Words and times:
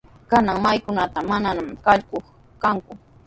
Kanan 0.29 0.57
mayukunatraw 0.63 1.25
mananami 1.29 1.73
challwa 1.83 2.19
kanku. 2.61 2.93